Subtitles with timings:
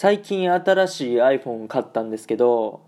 [0.00, 2.82] 最近新しい iPhone 買ったんですけど、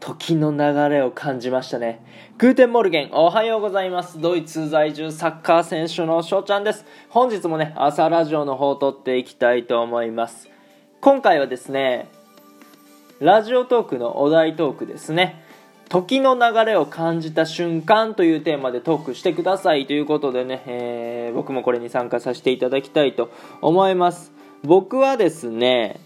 [0.00, 2.04] 時の流れを感じましたね。
[2.36, 4.20] Guten Morgen、おはようございます。
[4.20, 6.84] ドイツ在住サッカー選手の翔ちゃんです。
[7.10, 10.48] 本日もね、朝ラジオの方を撮っていきたいと思います。
[11.00, 12.08] 今回はですね、
[13.20, 15.44] ラジオトークのお題トークですね。
[15.88, 23.30] 時の流れを感じた瞬間というテーマでトークしてくださいということでね、えー、僕もこれに参加させていただきたいと
[23.60, 24.39] 思います。
[24.62, 26.00] 僕はですね、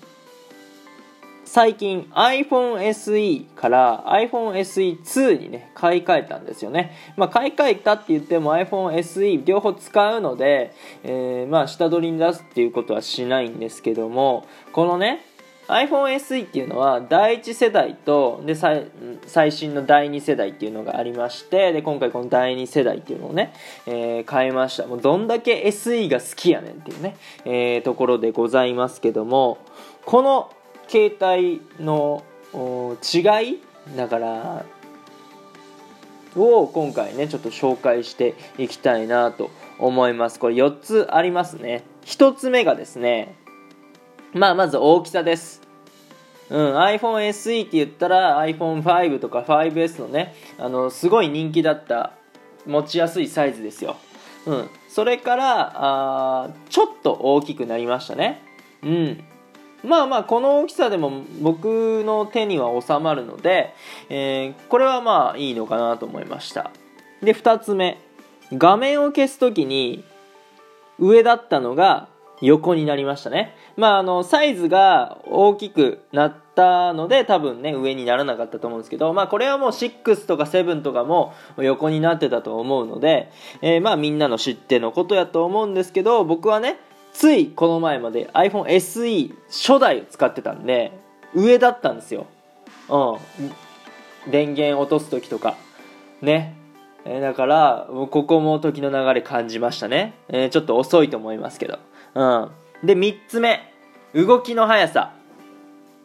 [1.45, 6.97] 最近 iPhone SE から iPhone SE2 にね、買い替えたんですよね。
[7.17, 15.25] まあ、買い替えたって言っても iPhone SE 両方使うので、えー、まあ、下取りに出すっていうことはしないんですけども、このね、
[15.69, 18.87] iPhone SE っていうのは第1世代とで最
[19.27, 23.55] 最新の第2世代っていうのがありましてで今回この第2世代っていうのをね、
[23.87, 24.87] えー、買いました。
[24.87, 29.59] もうどんだけ SE が好きやねんっていうね、えー、ところでございますけども
[30.05, 30.51] この
[30.89, 32.23] 携帯の
[33.03, 33.61] 違い
[33.97, 34.65] だから
[36.37, 40.39] を今回ねちょっと紹介していきたいなと思います。
[40.39, 41.85] これ4つありますね。
[42.05, 43.37] 1つ目がですね
[44.35, 45.64] まあまず大きさです。
[46.51, 52.13] うん、iPhone SE って言ったら iPhone5 とか 5S のねあのすごい人気だった
[52.67, 53.97] 持ちやすいサイズですよ、
[54.47, 58.43] うん、それからあちょっと大きくなりましたね。
[58.83, 59.25] うん。
[59.83, 63.75] まあまあこの大きさでも僕の手には収まるので、
[64.09, 66.71] えー、これはまあいいのかなと思いました。
[67.23, 67.99] で2つ目。
[68.53, 70.05] 画面を消す時に
[70.99, 72.09] 上だったのが
[72.41, 73.55] 横になりましたね。
[73.77, 83.31] まああのサイズが大きくなったので多分ね上にならなかったと思うんですけどまあこれはもう6とか7とかも横になってたと思うので、
[83.63, 86.79] えー、まあみんなの知ってのことやと思うんですけど僕はね
[87.13, 90.93] ついこの前まで iPhone SE 初代を使ってたんで
[91.35, 92.27] 上だったんですよ。
[92.89, 94.31] うん。
[94.31, 95.57] 電源落とす時とか。
[96.23, 96.57] ね。
[97.05, 101.79] えー、だからここも時の流れ感じましたね、えー、ちょっと遅いと思いますけど。
[102.15, 102.51] うん
[102.85, 103.73] で3つ目
[104.15, 105.15] 動きの速さ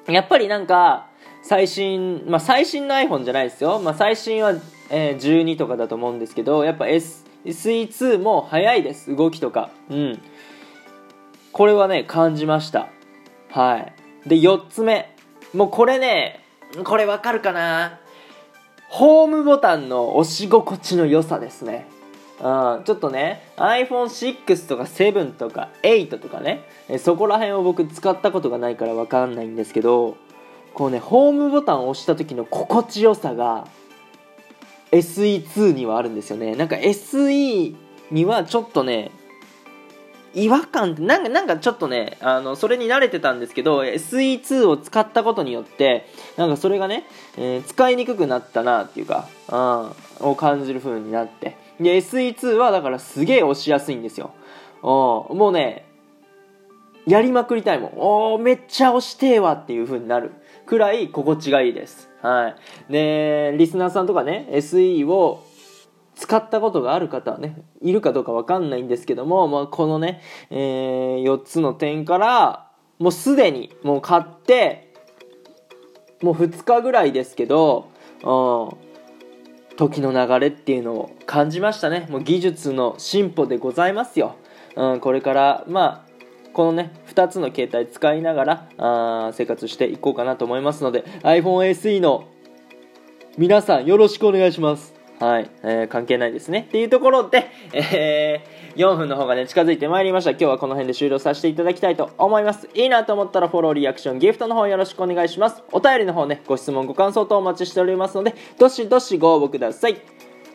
[0.08, 1.08] やっぱりなんか
[1.44, 4.54] 最新まあ最新の iPhone じゃないですよ、まあ、最新は、
[4.90, 10.22] えー、12とかだと思うんですけどやっぱ S SE2 も速いです動きとかうん
[11.52, 12.90] これはね、感じました。
[13.50, 13.94] はい。
[14.30, 15.16] で、4つ目。
[15.54, 16.44] もうこれね、
[16.84, 18.00] これわかるかな
[18.90, 21.88] ホームボタンの押し心地の良さですね。
[22.42, 26.64] うん、ちょっとね、iPhone6 とか7とか8とかね、
[26.98, 30.18] そこら辺を僕使ったことがないからわかんないんですけど、
[30.74, 33.68] こうね、ホームボタンを押した時の心地よさが
[34.92, 36.56] SE2 にはあるんですよね。
[36.56, 37.76] なんか SE
[38.12, 39.12] にはちょっとね、
[40.34, 46.06] 違和感ってなんかなんかちょっとねあのそれに慣れてたんですけど SE2 を使ったことによって
[46.38, 47.06] なんかそれがね、
[47.38, 54.34] えー、使いにくくなったなっていうか、うん、を感じる風になってで SE2 はだからすげえ押しやすいんですよ。
[54.82, 55.86] もうね
[57.06, 57.94] やりまくりたいもん。
[57.98, 60.32] おめっちゃ押してえわっていう風になる
[60.66, 62.10] くらい心地がいいです。
[62.22, 62.56] は
[62.90, 62.92] い。
[62.92, 65.44] でリスナーさんとかね SE を
[66.20, 74.94] 使ったことがある方はね、いるかどうかわかんないんですけども、まあ、このね、えー、4つの点から、もうすでに、もう買って、
[76.22, 77.88] もう2日ぐらいですけど、
[78.22, 78.89] うん、
[79.80, 82.06] 時の流れっていうのを感じましたね。
[82.10, 84.36] もう技術の進歩でございますよ。
[84.76, 92.28] うん、これから、まあ、このね、2つの携帯使いながら、あ生活していこうかなと思いますので、iPhone SE の
[93.38, 94.99] 皆さんよろしくお願いします。
[95.20, 96.66] はい、えー、関係ないですね。
[96.70, 100.32] っていうところで、えー、4分の方がね、近づいてまいりました。
[100.32, 102.70] 今日はこの辺で終了させていただきたいと思います。
[102.74, 105.62] いいなと思ったらフォロー、リアクション、ギフトの方よろしくお願いします。
[105.74, 109.98] お便りの方ね、ご質問、ご感想等お待ちしておりますので、どしどしご応募ください。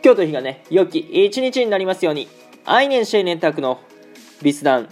[0.02, 2.28] 今日という日がね、良き一日になりますように、
[2.64, 3.80] アイネンシェイネンタクの
[4.40, 4.88] ビスダン、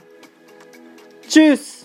[1.28, 1.81] チュース